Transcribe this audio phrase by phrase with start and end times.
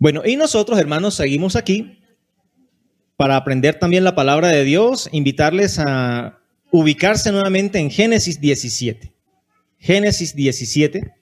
[0.00, 1.98] Bueno, y nosotros, hermanos, seguimos aquí
[3.18, 9.12] para aprender también la palabra de Dios, invitarles a ubicarse nuevamente en Génesis 17.
[9.78, 11.12] Génesis 17.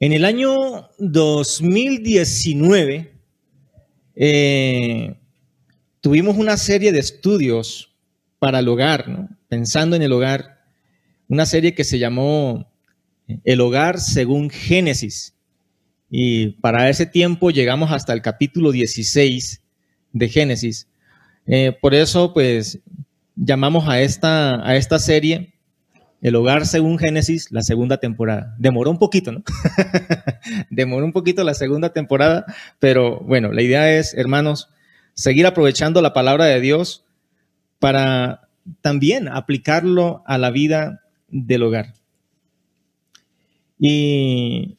[0.00, 3.14] En el año 2019
[4.16, 5.14] eh,
[6.02, 7.96] tuvimos una serie de estudios
[8.38, 10.62] para el hogar, pensando en el hogar,
[11.26, 12.67] una serie que se llamó
[13.44, 15.34] El hogar según Génesis.
[16.10, 19.62] Y para ese tiempo llegamos hasta el capítulo 16
[20.12, 20.88] de Génesis.
[21.46, 22.80] Eh, por eso, pues,
[23.36, 25.54] llamamos a esta, a esta serie
[26.20, 28.54] El hogar según Génesis, la segunda temporada.
[28.58, 29.42] Demoró un poquito, ¿no?
[30.70, 32.44] Demoró un poquito la segunda temporada,
[32.80, 34.68] pero bueno, la idea es, hermanos,
[35.14, 37.04] seguir aprovechando la palabra de Dios
[37.78, 38.48] para
[38.80, 41.94] también aplicarlo a la vida del hogar.
[43.78, 44.78] Y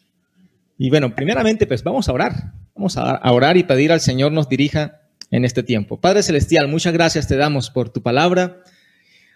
[0.81, 2.53] y bueno, primeramente, pues vamos a orar.
[2.73, 5.99] Vamos a orar y pedir al Señor nos dirija en este tiempo.
[5.99, 8.63] Padre Celestial, muchas gracias te damos por tu palabra.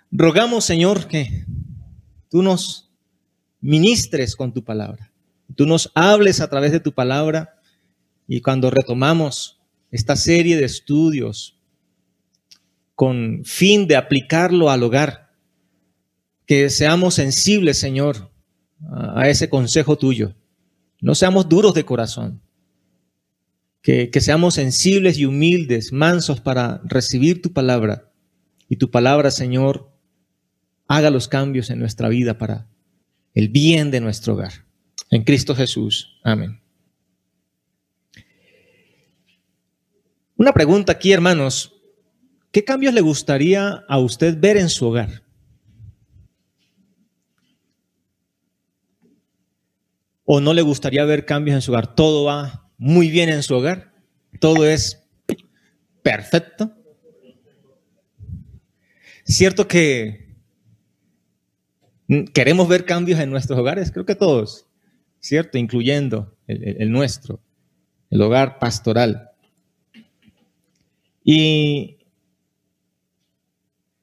[0.10, 1.44] Rogamos, Señor, que
[2.30, 2.90] tú nos
[3.60, 5.12] ministres con tu palabra.
[5.54, 7.60] Tú nos hables a través de tu palabra
[8.26, 9.60] y cuando retomamos
[9.92, 11.60] esta serie de estudios
[12.96, 15.34] con fin de aplicarlo al hogar,
[16.46, 18.33] que seamos sensibles, Señor,
[18.92, 20.36] a ese consejo tuyo
[21.04, 22.42] no seamos duros de corazón.
[23.82, 28.10] Que, seamos sensibles y humildes, mansos para recibir tu palabra.
[28.70, 29.92] Y tu palabra, Señor,
[30.88, 32.70] haga los cambios en nuestra vida para
[33.34, 34.66] el bien de nuestro hogar.
[35.10, 36.22] En Cristo Jesús.
[36.24, 36.62] Amén.
[40.38, 41.74] Una pregunta aquí, hermanos.
[42.54, 45.23] ¿Qué cambios le gustaría a usted ver en su hogar?
[50.26, 51.96] O no le gustaría ver cambios en su hogar.
[51.96, 53.94] Todo va muy bien en su hogar.
[54.40, 55.04] Todo es
[56.02, 56.72] perfecto.
[59.26, 60.36] Cierto que
[62.34, 64.68] queremos ver cambios en nuestros hogares, creo que todos,
[65.20, 65.58] ¿cierto?
[65.58, 67.42] Incluyendo el, nuestro,
[68.10, 69.32] el hogar pastoral.
[71.24, 71.98] Y,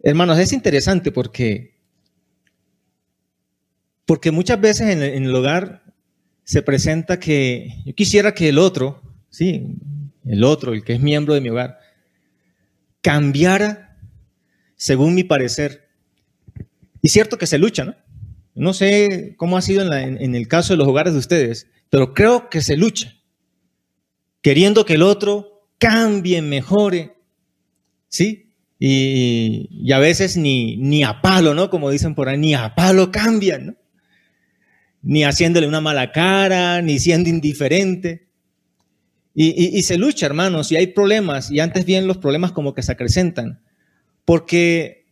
[0.02, 1.74] hermanos, es interesante porque,
[4.06, 5.89] porque muchas veces en el hogar
[6.50, 9.68] se presenta que yo quisiera que el otro, sí,
[10.26, 11.78] el otro, el que es miembro de mi hogar,
[13.02, 13.96] cambiara
[14.74, 15.86] según mi parecer.
[17.02, 17.94] Y cierto que se lucha, ¿no?
[18.56, 22.50] No sé cómo ha sido en, el caso de los hogares de ustedes, pero creo
[22.50, 23.14] que se lucha,
[24.42, 27.14] queriendo que el otro cambie, mejore,
[28.08, 28.50] ¿sí?
[28.76, 31.70] Y, y, a veces ni, ni a palo, ¿no?
[31.70, 33.79] Como dicen por ahí, ni a palo cambian, ¿no?
[35.02, 38.28] Ni haciéndole una mala cara, ni siendo indiferente.
[39.32, 42.92] Y, se lucha, hermanos, y hay problemas, y antes bien los problemas como que se
[42.92, 43.62] acrecentan,
[44.26, 45.06] porque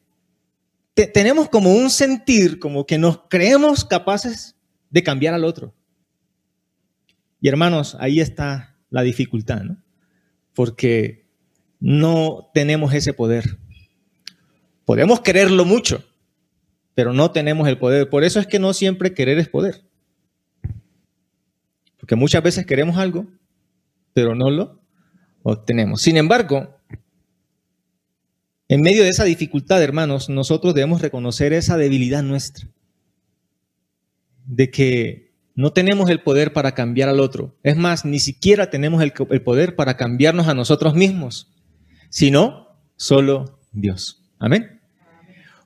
[1.15, 4.57] tenemos como un sentir, como que nos creemos capaces
[4.91, 5.75] de cambiar al otro.
[7.41, 9.83] Y hermanos, ahí está la dificultad, ¿no?
[10.53, 11.27] Porque
[11.81, 13.59] no tenemos ese poder.
[14.85, 16.05] Podemos quererlo mucho,
[16.99, 18.11] pero no tenemos el poder.
[18.11, 19.85] Por eso es que no siempre querer es poder.
[21.97, 23.29] Porque muchas veces queremos algo,
[24.15, 24.81] pero no lo
[25.45, 26.03] obtenemos.
[26.03, 26.77] Sin embargo,
[28.67, 32.67] en medio de esa dificultad, hermanos, nosotros debemos reconocer esa debilidad nuestra.
[34.47, 37.57] De que no tenemos el poder para cambiar al otro.
[37.63, 41.55] Es más, ni siquiera tenemos el, poder para cambiarnos a nosotros mismos,
[42.09, 44.25] sino solo Dios.
[44.41, 44.78] Amén.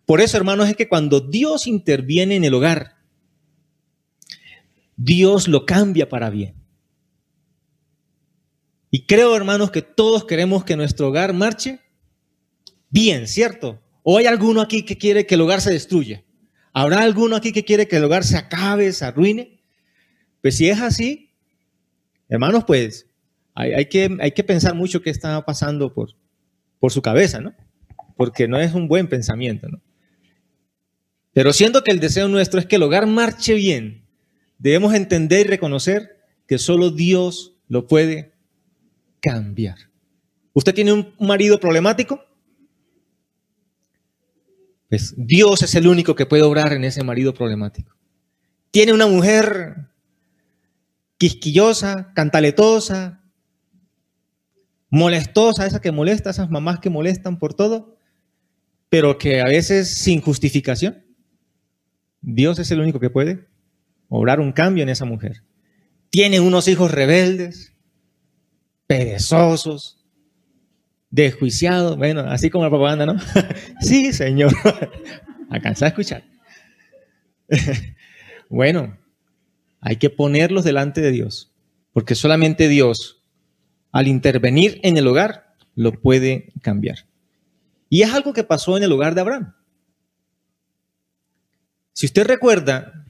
[0.06, 2.96] Por eso, hermanos, es que cuando Dios interviene en el hogar,
[4.96, 6.54] Dios lo cambia para bien.
[8.90, 11.80] Y creo, hermanos, que todos queremos que nuestro hogar marche
[12.90, 13.80] bien, ¿cierto?
[14.02, 16.22] ¿O hay alguno aquí que quiere que el hogar se destruya?
[16.74, 19.60] ¿Habrá alguno aquí que quiere que el hogar se acabe, se arruine?
[20.42, 21.30] Pues si es así,
[22.28, 23.06] hermanos, pues
[23.54, 26.10] hay, que, hay que pensar mucho qué está pasando por,
[26.78, 27.54] por su cabeza, ¿no?
[28.16, 29.80] Porque no es un buen pensamiento, ¿no?
[31.32, 34.06] Pero siendo que el deseo nuestro es que el hogar marche bien,
[34.58, 38.34] debemos entender y reconocer que solo Dios lo puede
[39.20, 39.76] cambiar.
[40.52, 42.20] ¿Usted tiene un marido problemático?
[44.88, 47.96] Pues Dios es el único que puede obrar en ese marido problemático.
[48.70, 49.88] ¿Tiene una mujer
[51.16, 53.22] quisquillosa, cantaletosa,
[54.90, 57.96] molestosa, esa que molesta, esas mamás que molestan por todo,
[58.90, 61.02] pero que a veces sin justificación?
[62.22, 63.46] Dios es el único que puede
[64.08, 65.42] obrar un cambio en esa mujer.
[66.10, 67.72] tiene unos hijos rebeldes,
[68.86, 70.04] perezosos,
[71.10, 73.16] desjuiciados, bueno, así como la propaganda, ¿no?
[73.80, 74.52] sí, Señor,
[75.50, 76.24] alcanza a escuchar.
[78.50, 78.98] bueno,
[79.80, 81.52] hay que ponerlos delante de Dios,
[81.92, 83.22] porque solamente Dios,
[83.92, 87.06] al intervenir en el hogar, lo puede cambiar.
[87.88, 89.54] Y es algo que pasó en el hogar de Abraham.
[91.92, 93.06] Si usted recuerda,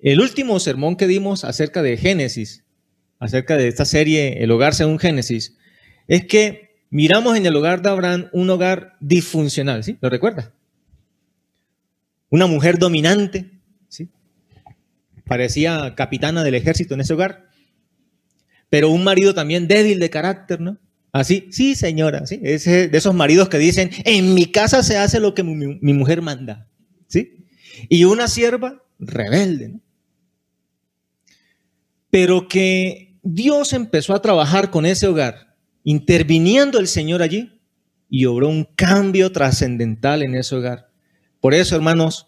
[0.00, 2.64] el último sermón que dimos acerca de Génesis,
[3.18, 5.56] acerca de esta serie El hogar según Génesis,
[6.06, 9.98] es que miramos en el hogar de Abraham un hogar disfuncional, ¿sí?
[10.00, 10.52] ¿Lo recuerda?
[12.30, 13.50] Una mujer dominante,
[13.88, 14.08] ¿sí?
[15.24, 17.48] Parecía capitana del ejército en ese hogar,
[18.68, 20.78] pero un marido también débil de carácter, ¿no?
[21.12, 25.18] Así, sí, señora, sí, es de esos maridos que dicen, en mi casa se hace
[25.18, 26.68] lo que mi, mujer manda.
[27.88, 29.80] Y una sierva rebelde.
[32.10, 37.60] Pero que Dios empezó a trabajar con ese hogar, interviniendo el Señor allí,
[38.08, 40.90] y obró un cambio trascendental en ese hogar.
[41.40, 42.26] Por eso, hermanos,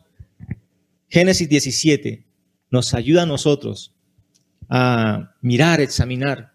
[1.08, 2.26] Génesis 17
[2.70, 3.94] nos ayuda a nosotros
[4.68, 6.52] a mirar, examinar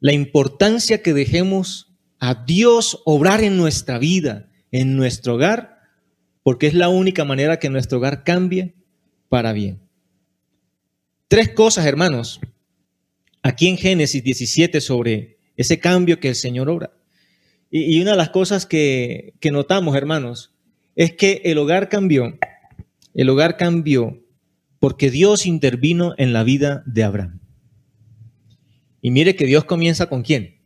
[0.00, 5.69] la importancia que dejemos a Dios obrar en nuestra vida, en nuestro hogar,
[6.42, 8.74] porque es la única manera que nuestro hogar cambie
[9.28, 9.80] para bien.
[11.28, 12.40] Tres cosas, hermanos,
[13.42, 16.92] aquí en Génesis 17 sobre ese cambio que el Señor obra.
[17.70, 20.52] Y, una de las cosas que, que notamos, hermanos,
[20.96, 22.36] es que el hogar cambió,
[23.14, 24.20] el hogar cambió
[24.80, 27.40] porque Dios intervino en la vida de Abraham.
[29.00, 30.58] Y mire que Dios comienza con quién?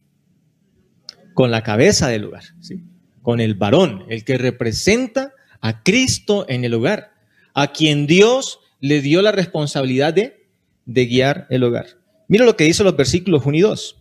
[1.34, 2.84] Con la cabeza del hogar, ¿sí?
[3.22, 7.12] con el varón, el que representa a Cristo en el hogar,
[7.54, 10.46] a quien Dios le dio la responsabilidad de,
[10.84, 11.86] guiar el hogar.
[12.28, 13.96] Mira lo que dice los versículos 1 y 2.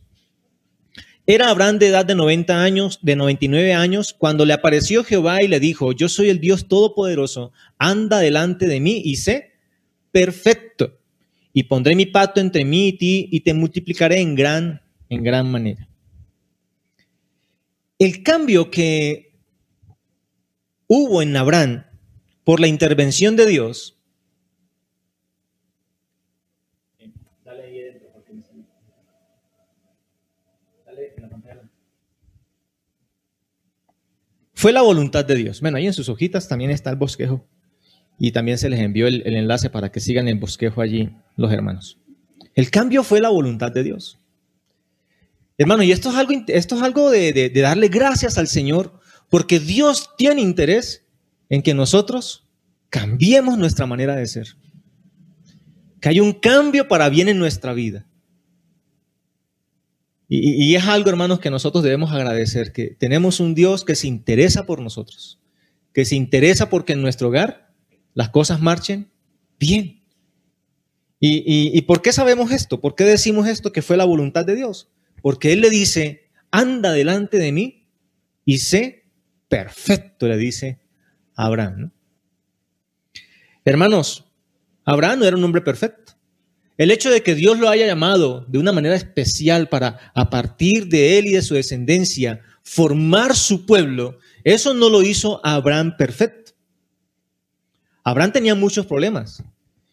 [1.25, 5.47] Era Abraham de edad de 90 años, de 99 años, cuando le apareció Jehová y
[5.47, 9.53] le dijo, yo soy el Dios Todopoderoso, anda delante de mí y sé
[10.11, 11.00] perfecto
[11.53, 15.50] y pondré mi pacto entre mí y ti y te multiplicaré en gran, en gran
[15.50, 15.88] manera.
[18.00, 19.32] El cambio que
[20.95, 21.86] hubo en Abraham
[22.44, 23.98] por la intervención de Dios
[34.63, 35.60] fue la voluntad de Dios.
[35.60, 37.46] Bueno, ahí en sus hojitas también está el bosquejo
[38.18, 41.98] y también se les envió el, enlace para que sigan el bosquejo allí los hermanos.
[42.56, 44.19] El cambio fue la voluntad de Dios.
[45.57, 49.01] Hermano, y esto es algo, esto es algo de, darle gracias al Señor,
[49.33, 51.07] porque Dios tiene interés
[51.50, 52.47] en que nosotros
[52.91, 54.50] cambiemos nuestra manera de ser.
[56.00, 58.07] Que haya un cambio para bien en nuestra vida.
[60.27, 64.06] Y, y, es algo, hermanos, que nosotros debemos agradecer, que tenemos un Dios que se
[64.06, 65.39] interesa por nosotros,
[65.95, 67.74] que se interesa porque en nuestro hogar
[68.13, 69.09] las cosas marchen
[69.57, 70.03] bien.
[71.19, 72.81] ¿Y, por qué sabemos esto?
[72.81, 74.91] ¿Por qué decimos esto que fue la voluntad de Dios?
[75.24, 77.88] Porque Él le dice, anda delante de mí
[78.45, 79.02] y sé
[79.53, 80.79] perfecto, le dice
[81.35, 81.91] Abraham.
[83.63, 84.25] Hermanos,
[84.83, 86.13] Abraham no era un hombre perfecto.
[86.75, 90.88] El hecho de que Dios lo haya llamado de una manera especial para, a partir
[90.88, 96.53] de él y de su descendencia, formar su pueblo, eso no lo hizo Abraham perfecto.
[98.03, 99.43] Abraham tenía muchos problemas.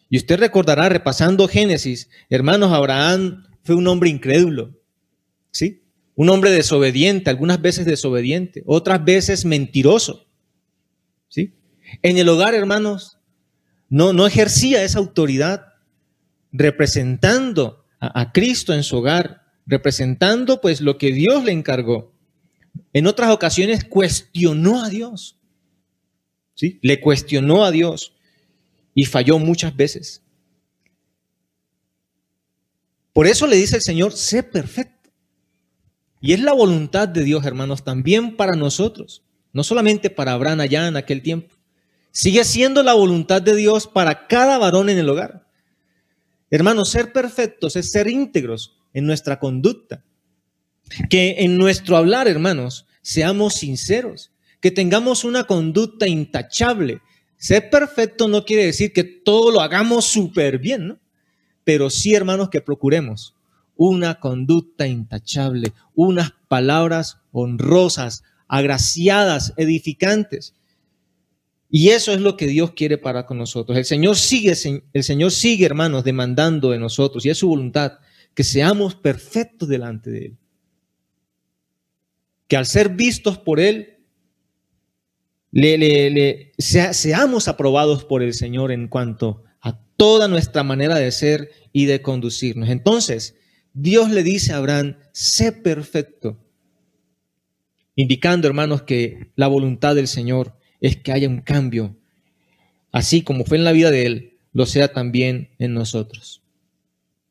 [0.09, 4.75] Y usted recordará, repasando Génesis, hermanos, Abraham fue un hombre incrédulo,
[5.51, 5.83] ¿sí?
[6.15, 10.27] Un hombre desobediente, algunas veces desobediente, otras veces mentiroso,
[11.29, 11.53] ¿sí?
[12.01, 13.17] En el hogar, hermanos,
[13.89, 15.71] no, no ejercía esa autoridad
[16.51, 22.13] representando a, Cristo en su hogar, representando pues lo que Dios le encargó.
[22.93, 25.37] En otras ocasiones cuestionó a Dios.
[26.55, 26.79] ¿Sí?
[26.81, 28.13] Le cuestionó a Dios
[28.93, 30.21] y falló muchas veces.
[33.13, 35.00] Por eso le dice el Señor, sé perfecto.
[36.21, 39.23] Y es la voluntad de Dios, hermanos, también para nosotros,
[39.53, 41.55] no solamente para Abraham allá en aquel tiempo.
[42.11, 45.47] Sigue siendo la voluntad de Dios para cada varón en el hogar.
[46.51, 50.03] Hermanos, ser perfectos es ser íntegros en nuestra conducta.
[51.09, 54.31] Que en nuestro hablar, hermanos, seamos sinceros.
[54.59, 57.01] Que tengamos una conducta intachable,
[57.37, 60.99] ser perfecto no quiere decir que todo lo hagamos súper bien, ¿no?
[61.63, 63.33] Pero sí, hermanos, que procuremos
[63.75, 70.53] una conducta intachable, unas palabras honrosas, agraciadas, edificantes.
[71.69, 73.77] Y eso es lo que Dios quiere para con nosotros.
[73.77, 74.53] El Señor sigue,
[74.93, 77.99] el Señor sigue, hermanos, demandando de nosotros, y es su voluntad,
[78.33, 80.37] que seamos perfectos delante de Él.
[82.47, 83.99] Que al ser vistos por Él,
[85.51, 91.85] le, seamos aprobados por el Señor en cuanto a toda nuestra manera de ser y
[91.85, 92.69] de conducirnos.
[92.69, 93.35] Entonces,
[93.73, 96.37] Dios le dice a Abraham, sé perfecto,
[97.95, 101.95] indicando, hermanos, que la voluntad del Señor es que haya un cambio,
[102.91, 106.41] así como fue en la vida de Él, lo sea también en nosotros.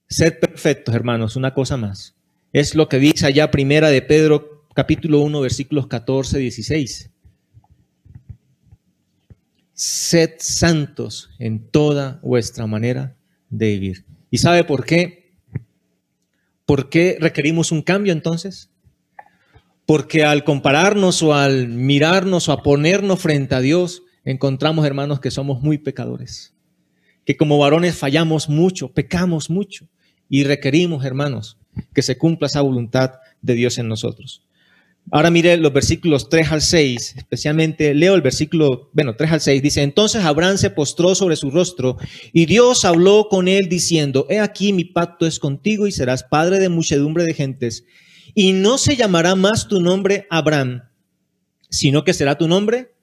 [0.09, 2.17] Ser perfectos, hermanos, una cosa más.
[2.53, 7.11] Es lo que dice allá primera de Pedro, capítulo 1, versículos 14, 16.
[9.75, 13.17] Sed santos en toda vuestra manera
[13.51, 14.05] de vivir.
[14.31, 15.20] ¿Y sabe por qué?
[16.71, 18.71] ¿Por qué requerimos un cambio entonces?
[19.87, 25.33] Porque al compararnos o al mirarnos o a ponernos frente a Dios, encontramos, hermanos, que
[25.33, 26.55] somos muy pecadores.
[27.25, 29.89] Que como varones fallamos mucho, pecamos mucho.
[30.29, 31.59] Y requerimos, hermanos,
[31.93, 34.47] que se cumpla esa voluntad de Dios en nosotros.
[35.13, 39.63] Ahora mire los versículos 3 al 6, especialmente leo el versículo, bueno, 3 al 6,
[39.63, 41.97] dice, entonces Abraham se postró sobre su rostro
[42.33, 46.61] y Dios habló con él diciendo, he aquí mi pacto es contigo y serás padre
[46.61, 47.85] de muchedumbre de gentes
[48.35, 50.85] y no se llamará más tu nombre Abraham,
[51.69, 52.95] sino que será tu nombre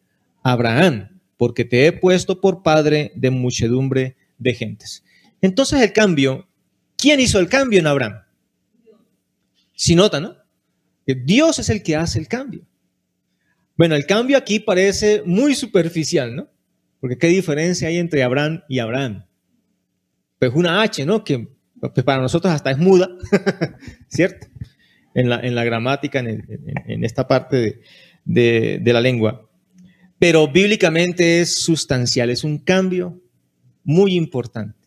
[0.44, 5.04] Abraham, porque te he puesto por padre de muchedumbre de gentes.
[5.42, 6.48] Entonces el cambio,
[6.96, 8.22] ¿quién hizo el cambio en Abraham?
[9.76, 10.37] Si nota, ¿no?
[11.16, 12.66] Dios es el que hace el cambio.
[13.78, 16.50] Bueno, el cambio aquí parece muy superficial, ¿no?
[17.00, 19.26] Porque qué diferencia hay entre Abraham y Abraham.
[20.40, 21.24] Pues una H, ¿no?
[21.24, 21.48] Que
[21.80, 23.10] pues para nosotros hasta es muda,
[24.08, 24.48] ¿cierto?
[25.14, 27.82] En la, en la gramática, en, esta parte
[28.26, 29.48] de, de la lengua.
[30.20, 33.22] Pero bíblicamente es sustancial, es un cambio
[33.84, 34.78] muy importante.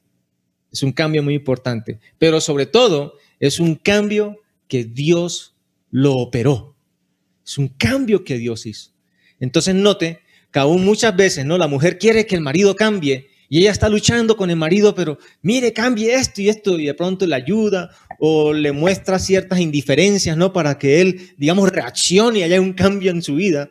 [0.73, 2.01] Es un cambio muy importante.
[2.19, 5.57] Pero sobre todo, es un cambio que Dios
[5.91, 6.77] lo operó.
[7.45, 8.91] Es un cambio que Dios hizo.
[9.39, 10.21] Entonces note
[10.53, 11.59] que aún muchas veces, ¿no?
[11.59, 15.19] La mujer quiere que el marido cambie y ella está luchando con el marido, pero
[15.43, 20.37] mire, cambie esto y esto y de pronto le ayuda o le muestra ciertas indiferencias,
[20.37, 20.53] ¿no?
[20.53, 23.71] Para que él, digamos, reaccione y haya un cambio en su vida.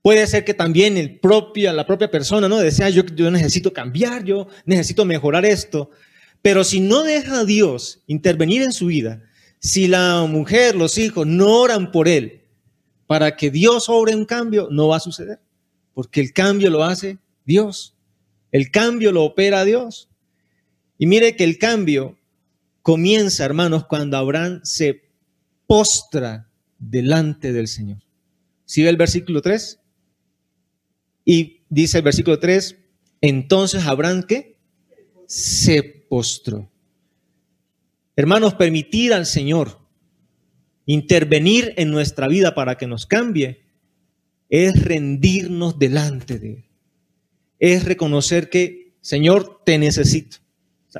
[0.00, 2.56] Puede ser que también el propia, la propia persona, ¿no?
[2.56, 5.90] Desea, yo, yo necesito cambiar, yo necesito mejorar esto.
[6.40, 9.27] Pero si no deja a Dios intervenir en su vida,
[9.60, 12.44] si la mujer, los hijos no oran por él
[13.06, 15.40] para que Dios obre un cambio, no va a suceder.
[15.94, 17.96] Porque el cambio lo hace Dios.
[18.52, 20.08] El cambio lo opera Dios.
[20.98, 22.18] Y mire que el cambio
[22.82, 25.02] comienza, hermanos, cuando Abraham se
[25.66, 27.98] postra delante del Señor.
[28.64, 29.80] ¿Sí ve el versículo 3?
[31.24, 32.76] Y dice el versículo 3,
[33.20, 34.58] entonces Abraham ¿qué?
[35.26, 36.70] Se postró.
[38.18, 39.78] Hermanos, permitir al Señor
[40.86, 43.62] intervenir en nuestra vida para que nos cambie
[44.48, 46.64] es rendirnos delante de Él.
[47.60, 50.38] Es reconocer que, Señor, te necesito.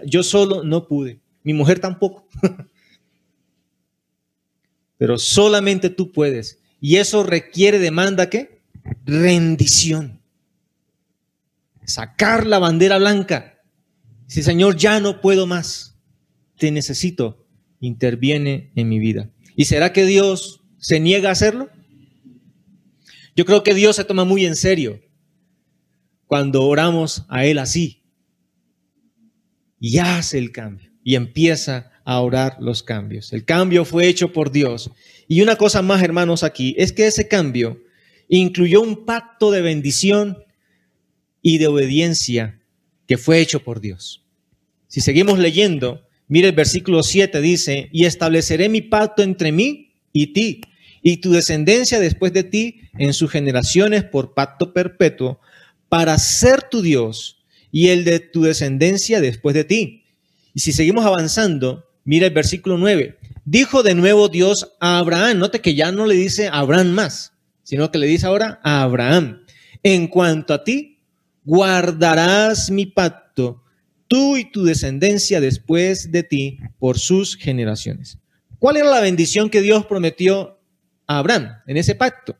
[0.06, 2.28] yo solo no pude, mi mujer tampoco.
[4.96, 6.60] Pero solamente tú puedes.
[6.80, 8.60] Y eso requiere, demanda qué?
[9.04, 10.20] Rendición.
[11.84, 13.60] Sacar la bandera blanca.
[14.28, 15.87] Si Señor, ya no puedo más
[16.58, 17.46] te necesito,
[17.80, 19.30] interviene en mi vida.
[19.56, 21.70] ¿Y será que Dios se niega a hacerlo?
[23.34, 25.00] Yo creo que Dios se toma muy en serio
[26.26, 28.02] cuando oramos a Él así.
[29.80, 33.32] Y hace el cambio y empieza a orar los cambios.
[33.32, 34.90] El cambio fue hecho por Dios.
[35.28, 37.82] Y una cosa más, hermanos, aquí, es que ese cambio
[38.28, 40.38] incluyó un pacto de bendición
[41.42, 42.60] y de obediencia
[43.06, 44.24] que fue hecho por Dios.
[44.86, 50.28] Si seguimos leyendo, Mire el versículo 7 dice, y estableceré mi pacto entre mí y
[50.34, 50.60] ti,
[51.02, 55.40] y tu descendencia después de ti en sus generaciones por pacto perpetuo,
[55.88, 57.38] para ser tu Dios
[57.72, 60.04] y el de tu descendencia después de ti.
[60.52, 63.18] Y si seguimos avanzando, mire el versículo 9.
[63.46, 67.32] Dijo de nuevo Dios a Abraham, note que ya no le dice Abraham más,
[67.62, 69.44] sino que le dice ahora a Abraham,
[69.82, 70.98] en cuanto a ti,
[71.44, 73.62] guardarás mi pacto
[74.08, 78.18] tú y tu descendencia después de ti por sus generaciones.
[78.58, 80.58] ¿Cuál era la bendición que Dios prometió
[81.06, 82.36] a Abraham en ese pacto?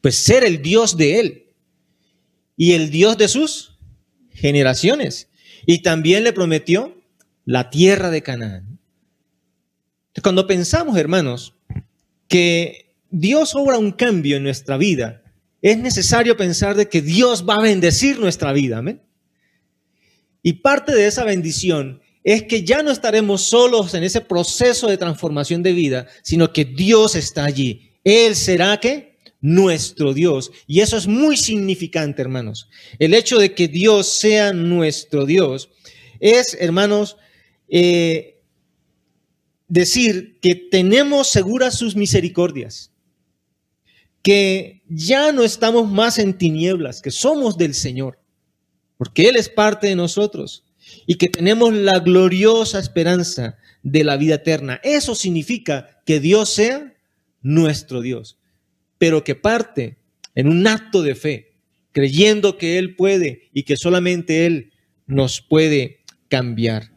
[0.00, 1.44] Pues ser el Dios de él
[2.56, 3.78] y el Dios de sus
[4.30, 5.28] generaciones.
[5.66, 7.00] Y también le prometió
[7.44, 8.78] la tierra de Canaán.
[10.22, 11.54] Cuando pensamos, hermanos,
[12.28, 15.22] que Dios obra un cambio en nuestra vida,
[15.62, 18.78] es necesario pensar de que Dios va a bendecir nuestra vida.
[18.78, 19.00] Amén.
[20.44, 24.98] Y parte de esa bendición es que ya no estaremos solos en ese proceso de
[24.98, 27.92] transformación de vida, sino que Dios está allí.
[28.04, 30.52] Él será que nuestro Dios.
[30.66, 32.68] Y eso es muy significante, hermanos.
[32.98, 35.70] El hecho de que Dios sea nuestro Dios
[36.20, 37.16] es, hermanos,
[37.68, 38.42] eh,
[39.66, 42.92] decir que tenemos seguras sus misericordias,
[44.22, 48.18] que ya no estamos más en tinieblas, que somos del Señor,
[48.96, 50.64] porque Él es parte de nosotros
[51.06, 54.80] y que tenemos la gloriosa esperanza de la vida eterna.
[54.82, 56.94] Eso significa que Dios sea
[57.42, 58.38] nuestro Dios,
[58.98, 59.98] pero que parte
[60.34, 61.56] en un acto de fe,
[61.92, 64.72] creyendo que Él puede y que solamente Él
[65.06, 66.92] nos puede cambiar.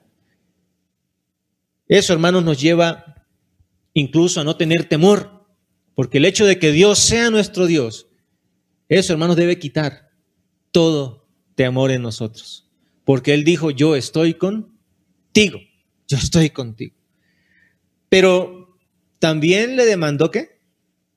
[1.87, 3.25] Eso, hermanos, nos lleva
[3.93, 5.45] incluso a no tener temor,
[5.95, 8.07] porque el hecho de que Dios sea nuestro Dios,
[8.89, 10.09] eso, hermanos, debe quitar
[10.71, 11.26] todo
[11.57, 12.69] temor en nosotros,
[13.03, 15.59] porque Él dijo, yo estoy contigo,
[16.07, 16.95] yo estoy contigo.
[18.09, 18.77] Pero
[19.17, 20.59] también le demandó qué?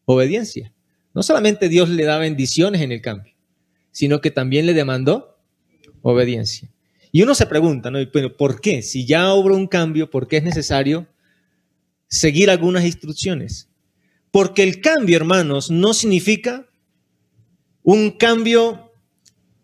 [0.06, 0.72] Obediencia.
[1.12, 3.34] No solamente Dios le da bendiciones en el cambio,
[3.90, 5.38] sino que también le demandó
[6.00, 6.72] obediencia.
[7.12, 7.98] Y uno se pregunta, ¿no?
[8.38, 8.80] ¿por qué?
[8.80, 11.06] Si ya hubo un cambio, ¿por qué es necesario
[12.08, 13.68] seguir algunas instrucciones?
[14.30, 16.66] Porque el cambio, hermanos, no significa
[17.82, 18.89] un cambio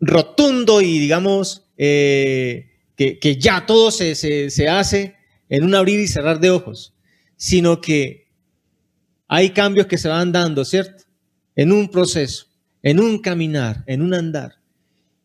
[0.01, 5.17] rotundo y, digamos, eh, que, ya todo se, se hace
[5.49, 6.95] en un abrir y cerrar de ojos,
[7.37, 8.27] sino que
[9.29, 11.05] hay cambios que se van dando, ¿cierto?
[11.55, 12.47] En un proceso,
[12.83, 14.61] en un caminar, en un andar.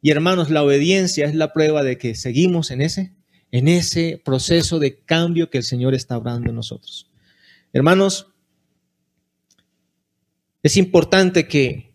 [0.01, 3.13] Y hermanos, la obediencia es la prueba de que seguimos en ese,
[3.51, 7.09] en ese proceso de cambio que el Señor está hablando en nosotros.
[7.73, 8.27] Hermanos,
[10.63, 11.93] es importante que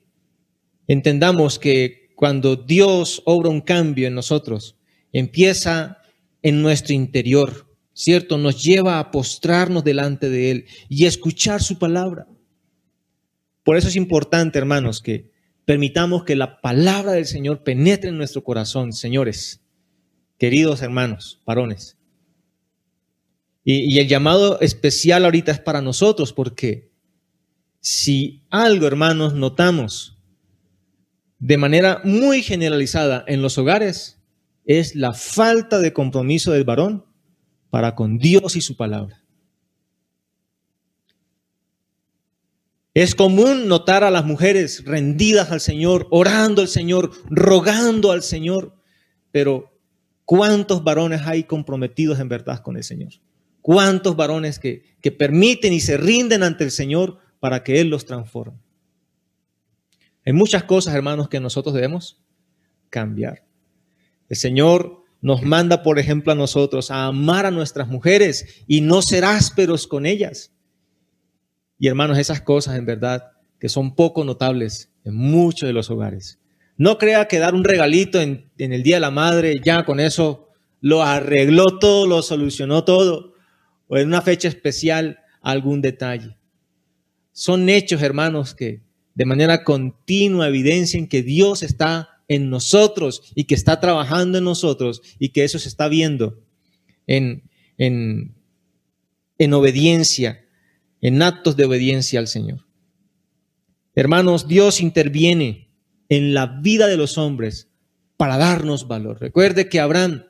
[0.87, 4.75] entendamos que cuando Dios obra un cambio en nosotros,
[5.13, 5.99] empieza
[6.43, 8.37] en nuestro interior, ¿cierto?
[8.37, 12.27] Nos lleva a postrarnos delante de Él y escuchar su palabra.
[13.63, 15.31] Por eso es importante, hermanos, que
[15.67, 19.61] Permitamos que la palabra del Señor penetre en nuestro corazón, señores,
[20.39, 21.99] queridos hermanos, varones.
[23.65, 26.93] Y, el llamado especial ahorita es para nosotros, porque
[27.81, 30.16] si algo, hermanos, notamos
[31.39, 34.23] de manera muy generalizada en los hogares,
[34.65, 37.05] es la falta de compromiso del varón
[37.71, 39.23] para con Dios y su palabra.
[42.95, 48.75] Es común notar a las mujeres rendidas al Señor, orando al Señor, rogando al Señor,
[49.31, 49.79] pero
[50.25, 53.13] ¿cuántos varones hay comprometidos en verdad con el Señor?
[53.61, 58.07] ¿Cuántos varones que, que permiten y se rinden ante el Señor para que Él los
[58.07, 58.66] transforme?
[60.27, 62.21] Hay muchas cosas, hermanos, que nosotros debemos
[62.91, 63.47] cambiar.
[64.29, 69.03] El Señor nos manda, por ejemplo, a nosotros a amar a nuestras mujeres y no
[69.03, 70.53] ser ásperos con ellas.
[71.79, 76.41] Y hermanos, esas cosas en verdad que son poco notables en muchos de los hogares.
[76.77, 80.49] No crea que dar un regalito en, el Día de la Madre, ya con eso
[80.81, 83.35] lo arregló todo, lo solucionó todo,
[83.87, 86.37] o en una fecha especial algún detalle.
[87.31, 88.86] Son hechos, hermanos, que
[89.17, 95.03] de manera continua evidencian que Dios está en nosotros y que está trabajando en nosotros
[95.19, 96.39] y que eso se está viendo
[97.07, 98.37] en, en,
[99.39, 100.47] en obediencia
[101.01, 102.67] en actos de obediencia al Señor.
[103.95, 105.71] Hermanos, Dios interviene
[106.09, 107.69] en la vida de los hombres
[108.17, 109.21] para darnos valor.
[109.21, 110.25] Recuerde que Abraham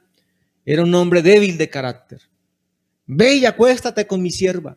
[0.65, 2.21] era un hombre débil de carácter.
[3.07, 4.77] Ve y acuéstate con mi sierva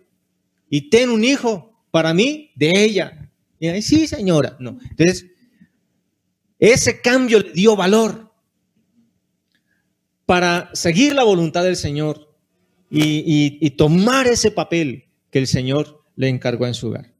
[0.70, 3.29] y ten un hijo para mí de ella.
[3.60, 4.56] Y ahí, sí, señora.
[4.60, 4.80] No.
[4.90, 5.26] Entonces,
[6.58, 8.32] ese cambio le dio valor
[10.26, 12.36] para seguir la voluntad del Señor
[12.90, 17.14] y, y tomar ese papel que el Señor le encargó en su hogar.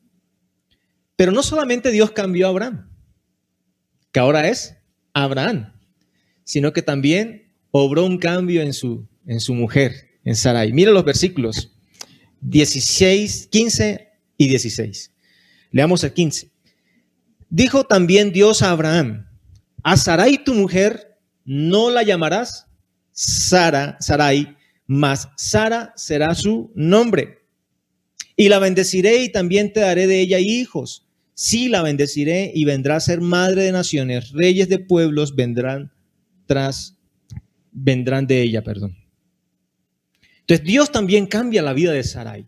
[1.16, 2.90] Pero no solamente Dios cambió a Abraham,
[4.12, 4.78] que ahora es
[5.14, 5.74] Abraham,
[6.44, 10.72] sino que también obró un cambio en su, en su mujer, en Sarai.
[10.72, 11.72] Mira los versículos
[12.42, 15.12] 16, 15 y 16.
[15.72, 16.52] Leamos el 15.
[17.50, 19.28] Dijo también Dios a Abraham,
[19.84, 22.68] a Sarai tu mujer no la llamarás
[23.12, 24.56] Sara, Sarai,
[24.86, 27.40] mas Sara será su nombre
[28.36, 31.06] y la bendeciré y también te daré de ella hijos.
[31.34, 34.32] Sí, la bendeciré y vendrá a ser madre de naciones.
[34.32, 35.92] Reyes de pueblos vendrán
[36.46, 36.98] tras,
[37.72, 38.98] vendrán de ella, perdón.
[40.40, 42.48] Entonces Dios también cambia la vida de Sarai.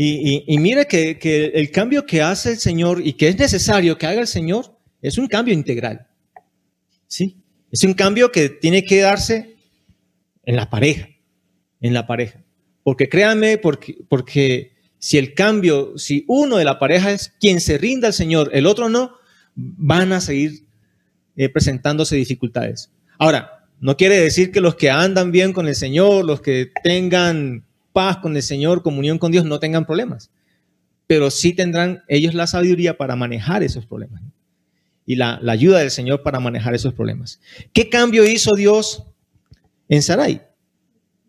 [0.00, 4.20] Y, que, que, el cambio que hace el Señor y que es necesario que haga
[4.20, 6.06] el Señor es un cambio integral.
[7.08, 7.42] ¿Sí?
[7.72, 9.56] Es un cambio que tiene que darse
[10.44, 11.08] en la pareja,
[11.80, 12.44] en la pareja.
[12.84, 17.76] Porque créanme, porque, porque si el cambio, si uno de la pareja es quien se
[17.76, 19.16] rinda al Señor, el otro no,
[19.56, 20.64] van a seguir
[21.34, 22.92] eh, presentándose dificultades.
[23.18, 27.64] Ahora, no quiere decir que los que andan bien con el Señor, los que tengan
[27.92, 30.30] paz con el Señor, comunión con Dios, no tengan problemas.
[31.06, 34.22] Pero sí tendrán ellos la sabiduría para manejar esos problemas.
[35.06, 37.40] Y la, ayuda del Señor para manejar esos problemas.
[37.72, 39.04] ¿Qué cambio hizo Dios
[39.88, 40.42] en Sarai?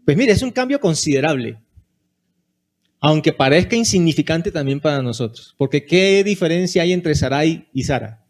[0.06, 1.58] Pues mire, es un cambio considerable.
[3.00, 5.56] Aunque parezca insignificante también para nosotros.
[5.58, 8.26] Porque ¿qué diferencia hay entre Sarai y Sara?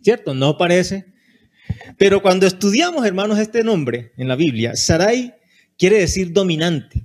[0.00, 0.34] ¿Cierto?
[0.34, 1.06] No parece.
[1.98, 5.34] Pero cuando estudiamos, hermanos, este nombre en la Biblia, Sarai
[5.78, 7.04] quiere decir dominante.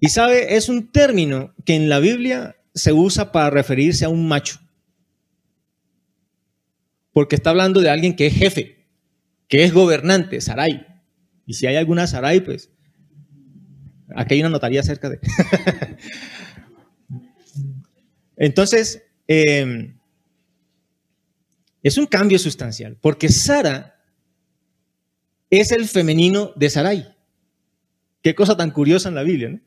[0.00, 4.28] Y sabe, es un término que en la Biblia se usa para referirse a un
[4.28, 4.60] macho.
[7.12, 8.86] Porque está hablando de alguien que es jefe,
[9.48, 10.86] que es gobernante, Sarai.
[11.46, 12.70] Y si hay alguna Sarai, pues
[14.14, 15.18] aquí hay una notaría cerca de...
[18.36, 19.98] Entonces, em,
[21.82, 23.98] es un cambio sustancial, porque Sara
[25.48, 27.15] es el femenino de Sarai.
[28.22, 29.60] Qué cosa tan curiosa en la Biblia, ¿no?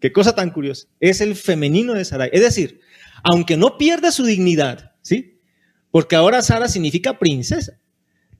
[0.00, 0.86] Qué cosa tan curiosa.
[1.00, 2.30] Es el femenino de Sarai.
[2.32, 2.80] Es decir,
[3.24, 5.40] aunque no pierda su dignidad, ¿sí?
[5.90, 7.80] Porque ahora Sara significa princesa,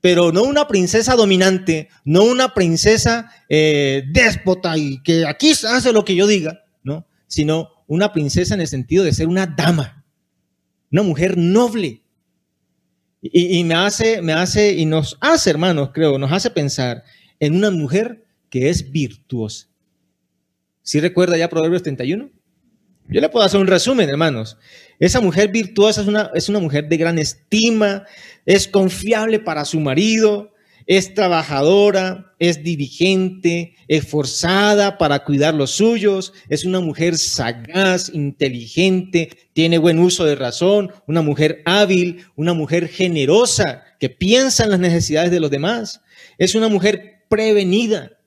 [0.01, 6.05] pero no una princesa dominante, no una princesa eh, déspota y que aquí hace lo
[6.05, 7.07] que yo diga, ¿no?
[7.27, 10.05] Sino una princesa en el sentido de ser una dama,
[10.91, 12.03] una mujer noble.
[13.21, 17.03] Y, y me hace, me hace, y nos hace, hermanos, creo, nos hace pensar
[17.39, 19.67] en una mujer que es virtuosa.
[20.81, 22.29] ¿Sí recuerda ya Proverbios 31?
[23.07, 24.57] Yo le puedo hacer un resumen, hermanos.
[24.99, 28.05] Esa mujer virtuosa es una, es una mujer de gran estima,
[28.45, 30.53] es confiable para su marido,
[30.85, 39.77] es trabajadora, es dirigente, esforzada para cuidar los suyos, es una mujer sagaz, inteligente, tiene
[39.77, 45.29] buen uso de razón, una mujer hábil, una mujer generosa que piensa en las necesidades
[45.31, 46.01] de los demás,
[46.37, 48.18] es una mujer prevenida,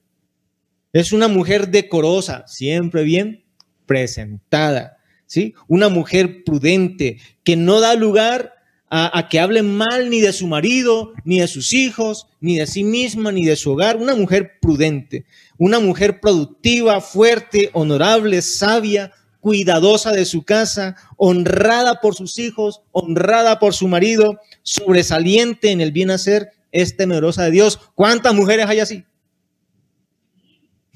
[0.93, 3.45] es una mujer decorosa, siempre bien
[3.87, 5.55] presentada, ¿sí?
[5.69, 8.55] Una mujer prudente que no da lugar
[8.95, 12.85] a, que hablen mal ni de su marido, ni de sus hijos, ni de sí
[12.85, 13.97] misma, ni de su hogar.
[13.97, 15.25] Una mujer prudente,
[15.57, 23.59] una mujer productiva, fuerte, honorable, sabia, cuidadosa de su casa, honrada por sus hijos, honrada
[23.59, 27.81] por su marido, sobresaliente en el bien hacer, es temerosa de Dios.
[27.95, 29.05] ¿Cuántas mujeres hay así?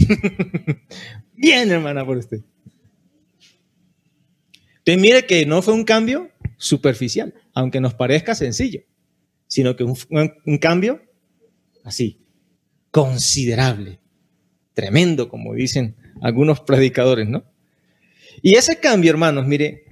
[1.37, 2.43] Bien, hermana, por usted.
[4.79, 8.83] Entonces, mire que no fue un cambio superficial, aunque nos parezca sencillo,
[9.47, 9.97] sino que un,
[10.45, 11.03] un cambio
[11.85, 12.21] así,
[12.91, 14.01] considerable,
[14.75, 17.45] tremendo, como dicen algunos predicadores, ¿no?
[18.43, 19.85] Y ese cambio, hermanos, mire,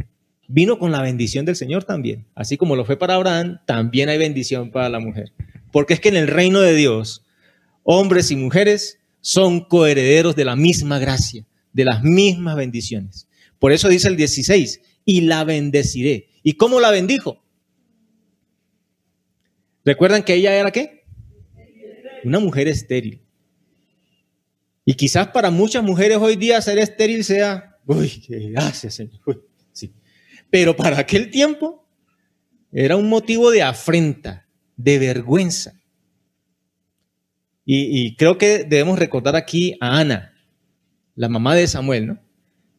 [0.49, 2.27] vino con la bendición del Señor también.
[2.35, 5.33] Así como lo fue para Abraham, también hay bendición para la mujer.
[5.73, 7.25] Porque es que en el reino de Dios,
[7.83, 13.27] hombres y mujeres son coherederos de la misma gracia, de las mismas bendiciones.
[13.59, 16.29] Por eso dice el 16, y la bendeciré.
[16.43, 17.43] ¿Y cómo la bendijo?
[19.83, 21.07] ¿Recuerdan que ella era qué?
[22.25, 23.23] Una mujer estéril.
[24.85, 29.23] Y quizás para muchas mujeres hoy día ser estéril sea, uy, qué gracias, Señor.
[29.73, 29.91] sí.
[30.51, 31.89] Pero para aquel tiempo
[32.71, 35.81] era un motivo de afrenta, de vergüenza.
[37.67, 40.35] Y, creo que debemos recordar aquí a Ana,
[41.15, 42.21] la mamá de Samuel, ¿no?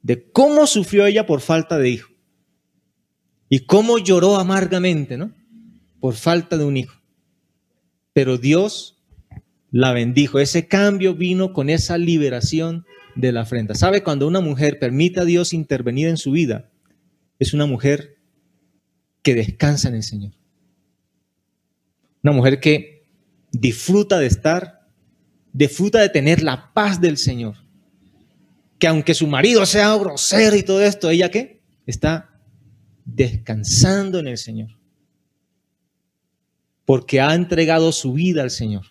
[0.03, 2.11] De cómo sufrió ella por falta de hijo.
[3.49, 5.33] Y cómo lloró amargamente, ¿no?
[5.99, 7.01] Por falta de un hijo.
[8.13, 9.03] Pero Dios
[9.71, 10.39] la bendijo.
[10.39, 13.73] Ese cambio vino con esa liberación de la afrenta.
[13.73, 14.03] ¿Sabe?
[14.03, 16.69] Cuando una mujer permite a Dios intervenir en su vida,
[17.39, 18.17] es una mujer
[19.23, 20.33] que descansa en el Señor.
[22.21, 22.94] Una mujer que
[23.59, 24.87] disfruta de estar,
[25.53, 27.55] disfruta de tener la paz del Señor.
[28.77, 31.61] Que aunque su marido sea grosero y todo esto, ella qué?
[31.85, 32.41] Está
[33.05, 34.77] descansando en el Señor.
[36.83, 38.87] Porque ha entregado su vida al Señor.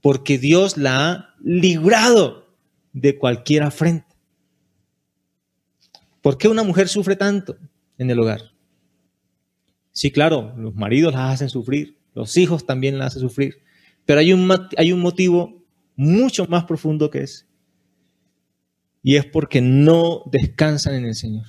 [0.00, 2.56] Porque Dios la ha librado
[2.92, 4.14] de cualquier afrenta.
[6.22, 7.58] ¿Por qué una mujer sufre tanto
[7.98, 8.52] en el hogar?
[9.92, 13.63] Sí, claro, los maridos la hacen sufrir, los hijos también la hacen sufrir,
[14.06, 15.64] pero hay un, hay un motivo
[15.96, 17.46] mucho más profundo que es.
[19.02, 21.46] Y es porque no descansan en el Señor.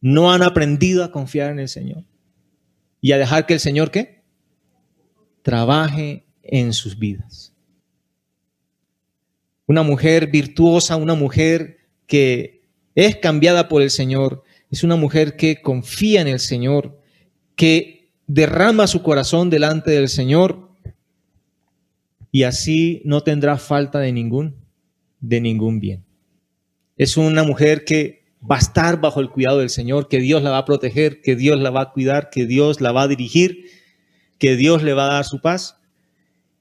[0.00, 2.04] No han aprendido a confiar en el Señor.
[3.00, 4.22] Y a dejar que el Señor, ¿qué?
[5.42, 7.54] Trabaje en sus vidas.
[9.66, 15.62] Una mujer virtuosa, una mujer que es cambiada por el Señor, es una mujer que
[15.62, 17.00] confía en el Señor,
[17.56, 20.69] que derrama su corazón delante del Señor
[22.32, 24.56] y así no tendrá falta de ningún,
[25.20, 26.04] de ningún bien.
[26.96, 30.50] Es una mujer que va a estar bajo el cuidado del Señor, que Dios la
[30.50, 33.64] va a proteger, que Dios la va a cuidar, que Dios la va a dirigir,
[34.38, 35.76] que Dios le va a dar su paz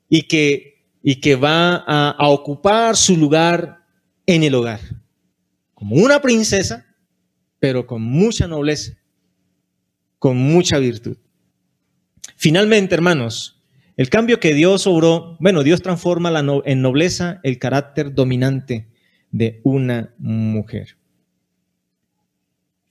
[0.09, 3.85] y que, y que va a, a ocupar su lugar
[4.25, 4.79] en el hogar.
[5.73, 6.85] Como una princesa,
[7.59, 8.97] pero con mucha nobleza,
[10.17, 11.17] con mucha virtud.
[12.35, 13.58] Finalmente, hermanos,
[13.99, 16.31] el cambio que Dios obró, bueno, Dios transforma
[16.63, 18.87] en nobleza el carácter dominante
[19.29, 20.95] de una mujer.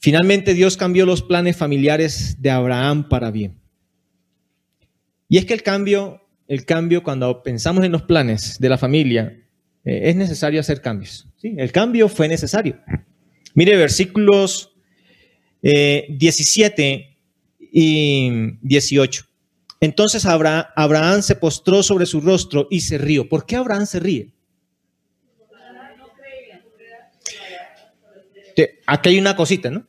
[0.00, 3.58] Finalmente Dios cambió los planes familiares de Abraham para bien.
[5.30, 9.34] Y es que el cambio, el cambio cuando pensamos en los planes de la familia,
[9.86, 11.26] eh, es necesario hacer cambios.
[11.42, 12.78] El cambio fue necesario.
[13.54, 14.74] Mire versículos
[15.62, 17.16] 17 eh,
[17.72, 19.28] y 18.
[19.80, 23.28] Entonces Abraham se postró sobre su rostro y se rió.
[23.28, 24.34] ¿Por qué Abraham se ríe?
[28.86, 29.86] Aquí hay una cosita, ¿no?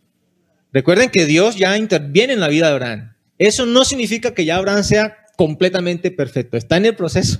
[0.71, 3.15] Recuerden que Dios ya interviene en la vida de Abraham.
[3.39, 6.55] Eso no significa que ya Abraham sea completamente perfecto.
[6.55, 7.39] Está en el proceso,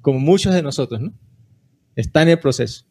[0.00, 1.12] como muchos de nosotros, ¿no?
[1.94, 2.84] Está en el proceso.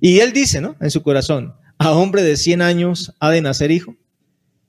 [0.00, 0.76] Y él dice, ¿no?
[0.80, 3.96] En su corazón, a hombre de 100 años ha de nacer hijo,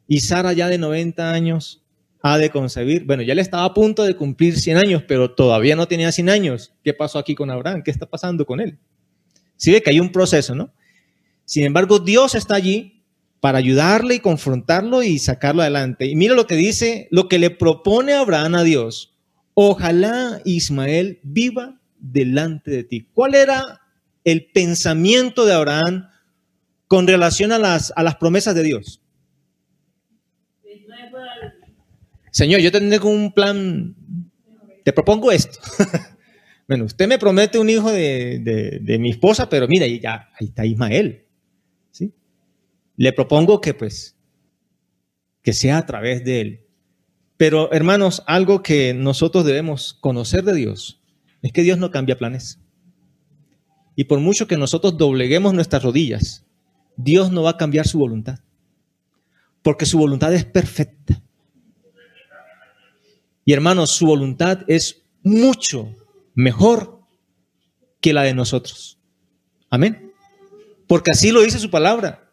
[0.08, 1.83] y Sara ya de 90 años
[2.26, 3.06] ha de concebir.
[3.06, 6.30] Bueno, ya le estaba a punto de cumplir 100 años, pero todavía no tenía 100
[6.30, 6.74] años.
[6.82, 7.84] ¿Qué pasó aquí con Abraham?
[7.84, 8.80] ¿Qué está pasando con él?
[9.58, 10.74] Sí ve que hay un proceso, ¿no?
[11.44, 13.04] Sin embargo, Dios está allí
[13.42, 16.06] para ayudarle y confrontarlo y sacarlo adelante.
[16.06, 19.18] Y mira lo que dice, lo que le propone Abraham a Dios.
[19.54, 23.10] Ojalá Ismael viva delante de ti.
[23.14, 23.82] ¿Cuál era
[24.24, 26.08] el pensamiento de Abraham
[26.88, 29.03] con relación a las, a las promesas de Dios?
[32.34, 33.96] Señor, yo tengo un plan,
[34.84, 35.60] te propongo esto.
[36.68, 41.28] bueno, usted me promete un hijo de, mi esposa, pero mira, ya, ahí está Ismael.
[41.92, 42.12] ¿sí?
[42.98, 44.18] Le propongo que pues,
[45.44, 46.66] que sea a través de él.
[47.38, 51.04] Pero hermanos, algo que nosotros debemos conocer de Dios
[51.44, 52.60] es que Dios no cambia planes.
[53.96, 56.48] Y por mucho que nosotros dobleguemos nuestras rodillas,
[56.98, 58.40] Dios no va a cambiar su voluntad.
[59.62, 61.23] Porque su voluntad es perfecta.
[63.46, 65.96] Y hermanos, su voluntad es mucho
[66.34, 67.02] mejor
[68.00, 69.00] que la de nosotros.
[69.70, 70.14] Amén.
[70.88, 72.32] Porque así lo dice su palabra,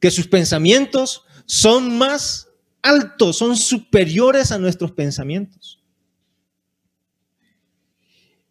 [0.00, 2.48] que sus pensamientos son más
[2.82, 5.82] altos, son superiores a nuestros pensamientos.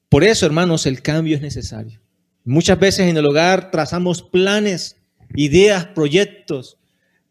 [0.09, 2.01] Por eso, hermanos, el cambio es necesario.
[2.43, 4.97] Muchas veces en el hogar trazamos planes,
[5.35, 6.77] ideas, proyectos,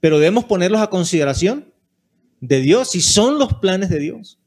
[0.00, 1.72] pero debemos ponerlos a consideración
[2.40, 4.38] de Dios si son los planes de Dios.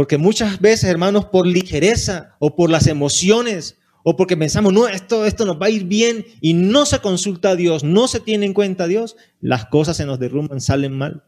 [0.00, 5.26] Porque muchas veces, hermanos, por ligereza o por las emociones o porque pensamos, no, esto,
[5.26, 8.46] esto nos va a ir bien y no se consulta a Dios, no se tiene
[8.46, 11.24] en cuenta a Dios, las cosas se nos derrumban, salen mal.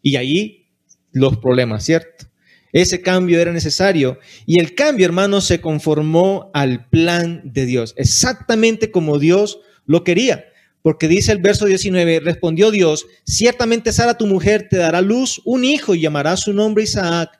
[0.00, 0.70] Y ahí
[1.12, 2.24] los problemas, ¿cierto?
[2.72, 8.90] Ese cambio era necesario y el cambio, hermanos, se conformó al plan de Dios, exactamente
[8.90, 10.46] como Dios lo quería.
[10.80, 15.64] Porque dice el verso 19, respondió Dios, ciertamente Sara tu mujer te dará luz un
[15.64, 17.37] hijo y llamará su nombre Isaac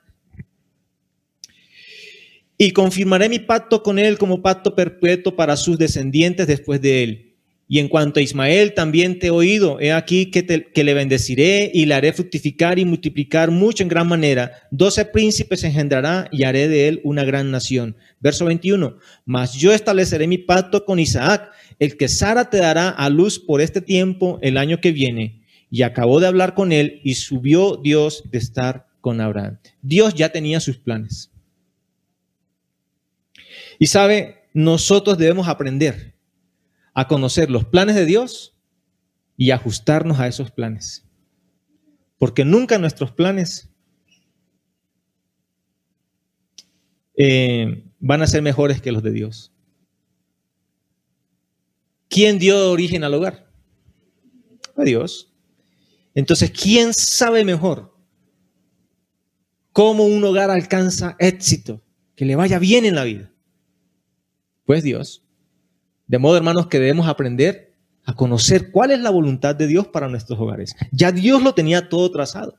[2.61, 7.35] y confirmaré mi pacto con él como pacto perpetuo para sus descendientes después de él.
[7.69, 11.71] Y en cuanto a Ismael, también te he oído, he aquí que, que le bendeciré
[11.73, 14.51] y le haré fructificar y multiplicar mucho en gran manera.
[14.71, 17.95] Doce príncipes engendrará y haré de él una gran nación.
[18.19, 23.09] Verso 21, mas yo estableceré mi pacto con Isaac, el que Sara te dará a
[23.09, 25.43] luz por este tiempo el año que viene.
[25.71, 29.59] Y acabó de hablar con él y subió Dios de estar con Abraham.
[29.81, 31.31] Dios ya tenía sus planes.
[33.79, 36.13] Y sabe, nosotros debemos aprender
[36.93, 38.57] a conocer los planes de Dios
[39.37, 41.07] y ajustarnos a esos planes.
[42.17, 43.69] Porque nunca nuestros planes
[47.15, 49.53] eh, van a ser mejores que los de Dios.
[52.09, 53.49] ¿Quién dio origen al hogar?
[54.75, 55.31] A Dios.
[56.15, 57.95] Entonces, ¿quién sabe mejor
[59.71, 61.81] cómo un hogar alcanza éxito,
[62.15, 63.31] que le vaya bien en la vida?
[64.69, 65.23] Pues Dios.
[66.05, 67.73] De modo, hermanos, que debemos aprender
[68.05, 70.75] a conocer cuál es la voluntad de Dios para nuestros hogares.
[70.91, 72.55] Ya Dios lo tenía todo trazado.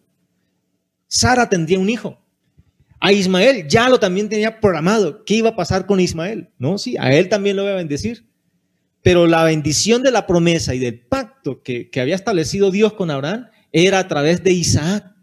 [1.07, 2.21] Sara tendría un hijo.
[2.99, 5.25] A Ismael ya lo también tenía programado.
[5.25, 6.51] ¿Qué iba a pasar con Ismael?
[6.59, 8.27] No, sí, a él también lo iba a bendecir.
[9.03, 13.13] Pero la bendición de la promesa y del pacto que, que había establecido Dios con
[13.13, 15.15] Abraham era a través de Isaac.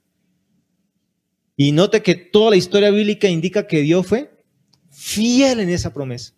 [1.58, 4.32] Y note que toda la historia bíblica indica que Dios fue
[4.90, 6.32] fiel en esa promesa,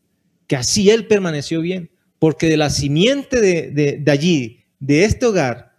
[0.50, 5.76] que así él permaneció bien, porque de la simiente de, allí, de este hogar,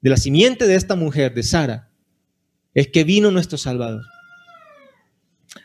[0.00, 1.90] de la simiente de esta mujer, de Sara,
[2.72, 4.02] es que vino nuestro Salvador.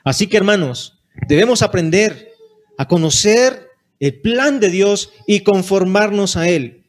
[0.03, 2.31] Así que hermanos, debemos aprender
[2.77, 3.69] a conocer
[4.01, 6.83] el plan de Dios y conformarnos a él.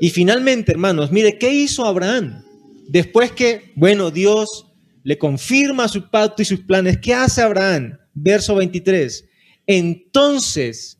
[0.00, 2.44] Y finalmente, hermanos, mire, ¿qué hizo Abraham?
[2.86, 4.66] Después que, bueno, Dios
[5.02, 7.98] le confirma su pacto y sus planes, ¿qué hace Abraham?
[8.14, 9.30] Verso 23.
[9.66, 10.98] Entonces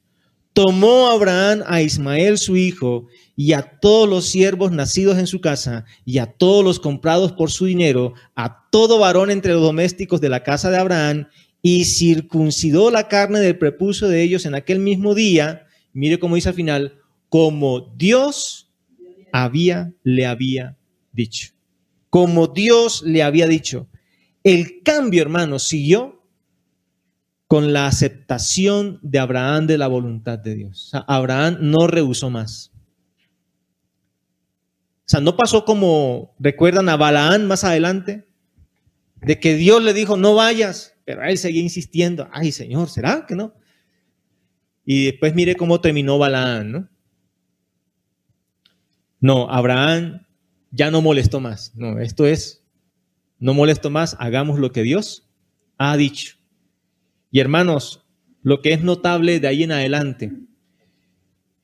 [0.53, 5.85] tomó Abraham a Ismael su hijo y a todos los siervos nacidos en su casa
[6.05, 10.29] y a todos los comprados por su dinero, a todo varón entre los domésticos de
[10.29, 11.29] la casa de Abraham
[11.61, 15.67] y circuncidó la carne del prepucio de ellos en aquel mismo día.
[15.93, 18.71] Mire cómo dice al final, como Dios
[19.33, 20.77] había, le había
[21.13, 21.53] dicho.
[22.11, 23.89] Como Dios le había dicho.
[24.45, 26.14] El cambio, hermano, siguió
[27.55, 30.91] con la aceptación de Abraham de la voluntad de Dios.
[31.07, 32.73] Abraham no rehusó más.
[34.99, 38.27] O sea, no pasó como recuerdan a Balaán más adelante,
[39.23, 43.37] de que Dios le dijo, no vayas, pero él seguía insistiendo, ay Señor, ¿será que
[43.37, 43.55] no?
[44.85, 46.89] Y después mire cómo terminó Balaán, ¿no?
[49.21, 50.27] No, Abraham
[50.73, 51.71] ya no molestó más.
[51.77, 52.65] No, esto es,
[53.39, 55.31] no molesto más, hagamos lo que Dios
[55.79, 56.35] ha dicho.
[57.35, 58.07] Y hermanos,
[58.43, 60.33] lo que es notable de ahí en adelante,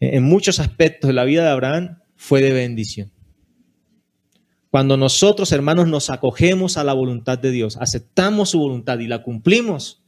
[0.01, 3.13] en muchos aspectos de la vida de Abraham, fue de bendición.
[4.69, 9.23] Cuando nosotros, hermanos, nos acogemos a la voluntad de Dios, aceptamos su voluntad y la
[9.23, 10.03] cumplimos,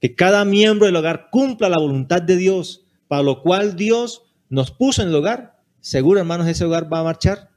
[0.00, 4.70] que cada miembro del hogar cumpla la voluntad de Dios, para lo cual Dios nos
[4.70, 7.50] puso en el hogar, seguro, hermanos, ese hogar va a marchar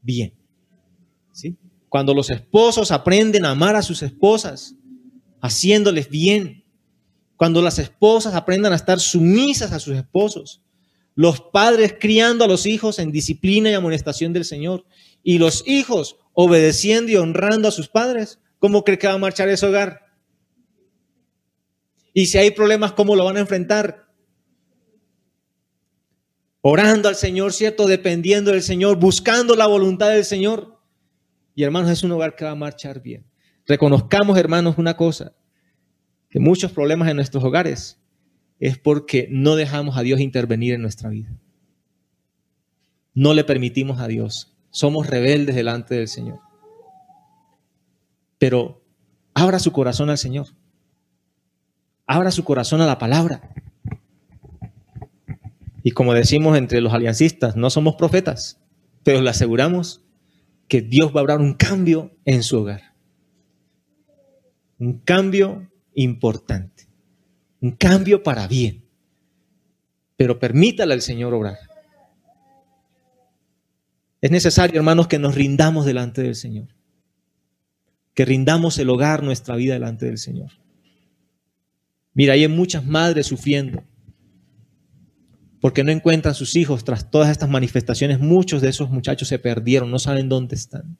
[0.00, 0.32] bien.
[1.32, 1.58] ¿Sí?
[1.90, 4.74] Cuando los esposos aprenden a amar a sus esposas,
[5.44, 6.64] haciéndoles bien,
[7.36, 10.62] cuando las esposas aprendan a estar sumisas a sus esposos,
[11.14, 14.86] los padres criando a los hijos en disciplina y amonestación del Señor,
[15.22, 19.50] y los hijos obedeciendo y honrando a sus padres, ¿cómo cree que va a marchar
[19.50, 20.06] ese hogar?
[22.14, 24.08] Y si hay problemas, ¿cómo lo van a enfrentar?
[26.62, 27.86] Orando al Señor, ¿cierto?
[27.86, 30.80] Dependiendo del Señor, buscando la voluntad del Señor.
[31.54, 33.26] Y hermanos, es un hogar que va a marchar bien.
[33.66, 35.34] Reconozcamos, hermanos, una cosa,
[36.30, 38.00] que muchos problemas en nuestros hogares
[38.58, 41.30] es porque no dejamos a Dios intervenir en nuestra vida.
[43.14, 46.40] No le permitimos a Dios somos rebeldes delante del Señor.
[48.38, 48.82] Pero
[49.32, 50.48] abra su corazón al Señor.
[52.08, 53.54] Abra su corazón a la palabra.
[55.84, 58.60] Y como decimos entre los aliancistas, no somos profetas,
[59.04, 60.02] pero le aseguramos
[60.66, 62.93] que Dios va a hablar un cambio en su hogar.
[64.84, 66.86] Un cambio importante.
[67.62, 68.84] Un cambio para bien.
[70.16, 71.56] Pero permítale al Señor obrar.
[74.20, 76.68] Es necesario, hermanos, que nos rindamos delante del Señor.
[78.12, 80.50] Que rindamos el hogar, nuestra vida delante del Señor.
[82.12, 83.82] Mira, hay muchas madres sufriendo
[85.62, 88.20] porque no encuentran sus hijos tras todas estas manifestaciones.
[88.20, 90.98] Muchos de esos muchachos se perdieron, no saben dónde están.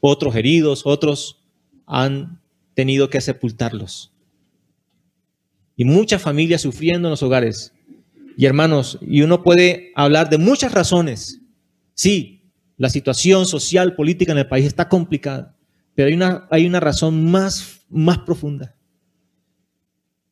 [0.00, 1.47] Otros heridos, otros
[1.88, 2.40] han
[2.74, 4.12] tenido que sepultarlos.
[5.74, 7.72] Y muchas familias sufriendo en los hogares
[8.36, 11.40] y hermanos, y uno puede hablar de muchas razones.
[11.94, 15.56] Sí, la situación social, política en el país está complicada,
[15.96, 18.76] pero hay una, hay una razón más, más profunda.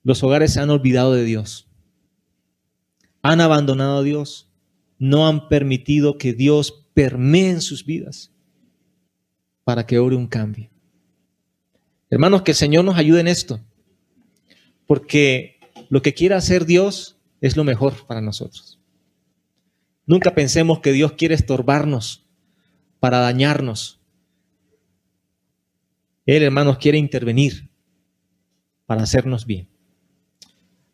[0.05, 1.69] Los hogares se han olvidado de Dios.
[3.23, 4.49] Han abandonado a Dios.
[5.01, 8.33] No han permitido que Dios permee en sus vidas
[9.65, 10.71] para que obre un cambio.
[12.11, 13.61] Hermanos, que el Señor nos ayude en esto.
[14.87, 18.81] Porque lo que quiera hacer Dios es lo mejor para nosotros.
[20.07, 22.27] Nunca pensemos que Dios quiere estorbarnos
[23.01, 24.01] para dañarnos.
[26.27, 27.71] Él, hermanos, quiere intervenir
[28.87, 29.69] para hacernos bien.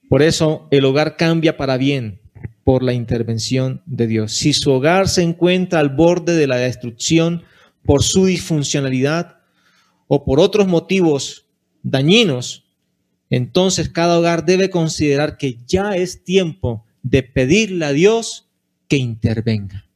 [0.08, 2.20] Por eso el hogar cambia para bien
[2.64, 4.32] por la intervención de Dios.
[4.32, 7.44] Si su hogar se encuentra al borde de la destrucción
[7.84, 9.41] por su disfuncionalidad
[10.14, 11.46] o por otros motivos
[11.82, 12.66] dañinos,
[13.30, 18.46] entonces cada hogar debe considerar que ya es tiempo de pedirle a Dios
[18.88, 19.88] que intervenga.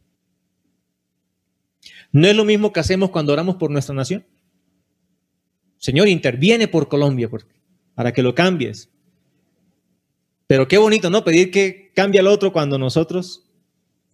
[2.12, 4.25] No es lo mismo que hacemos cuando oramos por nuestra nación.
[5.77, 7.29] Señor, interviene por Colombia
[7.95, 8.89] para que lo cambies.
[10.47, 11.25] Pero qué bonito, ¿no?
[11.25, 13.45] Pedir que cambie al otro cuando nosotros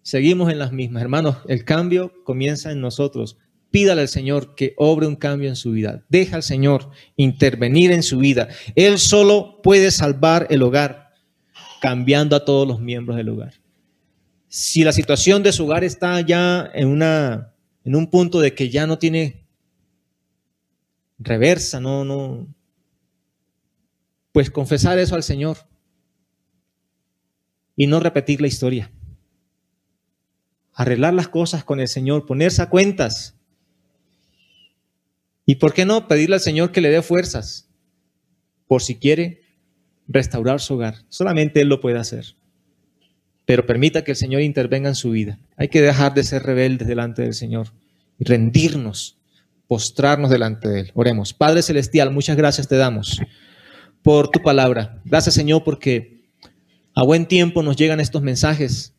[0.02, 1.00] seguimos en las mismas.
[1.00, 3.38] Hermanos, el cambio comienza en nosotros.
[3.72, 6.04] Pídale al Señor que obre un cambio en su vida.
[6.08, 8.48] Deja al Señor intervenir en su vida.
[8.76, 11.10] Él solo puede salvar el hogar
[11.80, 13.54] cambiando a todos los miembros del hogar.
[14.46, 17.54] Si la situación de su hogar está ya en, una,
[17.84, 19.46] en un punto de que ya no tiene
[21.18, 22.46] reversa, no, no,
[24.32, 25.56] pues confesar eso al Señor
[27.74, 28.90] y no repetir la historia.
[30.74, 33.38] Arreglar las cosas con el Señor, ponerse a cuentas.
[35.52, 37.68] Y por qué no pedirle al Señor que le dé fuerzas
[38.66, 39.42] por si quiere
[40.08, 41.04] restaurar su hogar.
[41.10, 42.36] Solamente Él lo puede hacer.
[43.44, 45.38] Pero permita que el Señor intervenga en su vida.
[45.58, 47.68] Hay que dejar de ser rebeldes delante del Señor
[48.18, 49.18] y rendirnos,
[49.66, 50.92] postrarnos delante de Él.
[50.94, 51.34] Oremos.
[51.34, 53.20] Padre Celestial, muchas gracias te damos
[54.00, 55.02] por tu palabra.
[55.04, 56.30] Gracias Señor porque
[56.94, 58.94] a buen tiempo nos llegan estos mensajes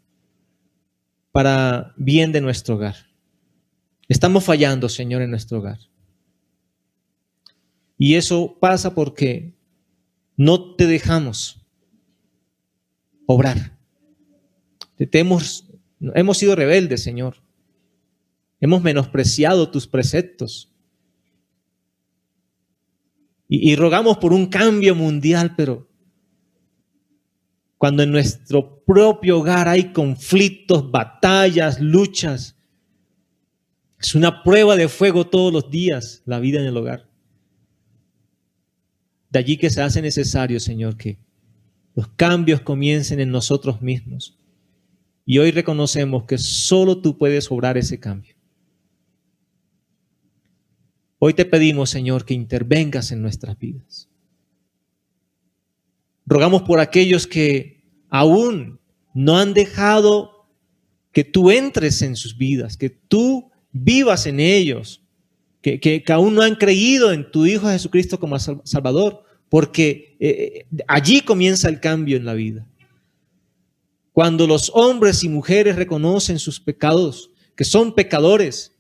[1.32, 3.08] para bien de nuestro hogar.
[4.08, 5.80] Estamos fallando, Señor, en nuestro hogar.
[7.98, 9.54] Y eso pasa porque
[10.36, 11.66] no te dejamos
[13.26, 13.78] obrar.
[14.98, 15.70] Te hemos,
[16.16, 17.38] hemos sido rebeldes, Señor.
[18.60, 20.72] Hemos menospreciado tus preceptos.
[23.48, 25.88] Y, y rogamos por un cambio mundial, pero
[27.84, 32.56] cuando en nuestro propio hogar hay conflictos, batallas, luchas.
[34.00, 37.13] Es una prueba de fuego todos los días la vida en el hogar.
[39.34, 41.18] De allí que se hace necesario, Señor, que
[41.96, 44.38] los cambios comiencen en nosotros mismos.
[45.26, 48.36] Y hoy reconocemos que solo tú puedes obrar ese cambio.
[51.18, 54.08] Hoy te pedimos, Señor, que intervengas en nuestras vidas.
[56.28, 58.80] Rogamos por aquellos que aún
[59.16, 60.48] no han dejado
[61.12, 65.03] que tú entres en sus vidas, que tú vivas en ellos,
[65.64, 71.22] que, aún no han creído en tu Hijo Jesucristo como Salvador, porque eh, eh, allí
[71.22, 72.68] comienza el cambio en la vida.
[74.12, 78.76] Cuando los hombres y mujeres reconocen sus pecados, que son pecadores,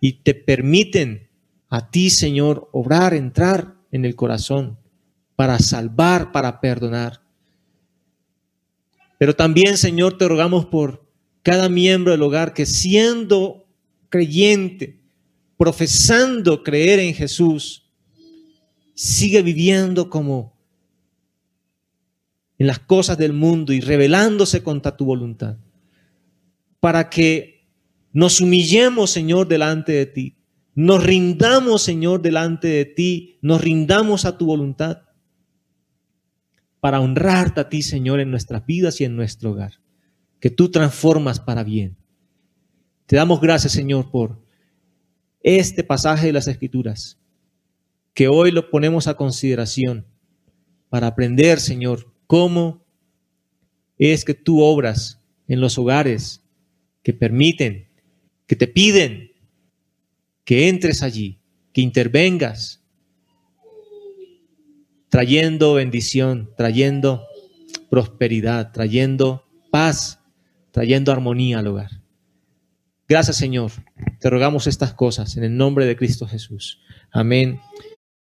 [0.00, 1.30] y te permiten
[1.70, 4.78] a ti, Señor, obrar, entrar en el corazón,
[5.34, 7.22] para salvar, para perdonar.
[9.18, 11.06] Pero también, Señor, te rogamos por
[11.42, 13.66] cada miembro del hogar que siendo
[14.10, 15.00] creyente,
[15.56, 17.90] profesando creer en Jesús,
[18.94, 20.56] sigue viviendo como
[22.58, 25.58] en las cosas del mundo y rebelándose contra tu voluntad.
[26.80, 27.68] Para que
[28.12, 30.36] nos humillemos, Señor, delante de ti.
[30.74, 33.38] Nos rindamos, Señor, delante de ti.
[33.42, 35.02] Nos rindamos a tu voluntad
[36.80, 39.80] para honrarte a ti, Señor, en nuestras vidas y en nuestro hogar,
[40.38, 41.96] que tú transformas para bien.
[43.06, 44.45] Te damos gracias, Señor, por
[45.46, 47.20] este pasaje de las Escrituras,
[48.14, 50.04] que hoy lo ponemos a consideración
[50.88, 52.84] para aprender, Señor, cómo
[53.96, 56.42] es que tú obras en los hogares
[57.04, 57.88] que permiten,
[58.48, 59.30] que te piden
[60.44, 61.38] que entres allí,
[61.72, 62.82] que intervengas,
[65.08, 67.24] trayendo bendición, trayendo
[67.88, 70.20] prosperidad, trayendo paz,
[70.72, 71.90] trayendo armonía al hogar.
[73.08, 73.70] Gracias Señor,
[74.26, 76.80] te rogamos estas cosas en el nombre de Cristo Jesús.
[77.12, 77.60] Amén